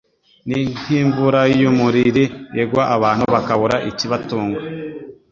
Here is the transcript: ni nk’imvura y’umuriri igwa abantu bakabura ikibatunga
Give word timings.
ni 0.47 0.59
nk’imvura 0.79 1.41
y’umuriri 1.61 2.25
igwa 2.61 2.83
abantu 2.95 3.23
bakabura 3.33 3.75
ikibatunga 3.89 4.59